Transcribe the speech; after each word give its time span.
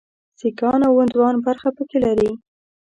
سیکهان 0.39 0.81
او 0.87 0.93
هندوان 1.01 1.35
برخه 1.45 1.69
پکې 1.77 1.97
لري. 2.05 2.31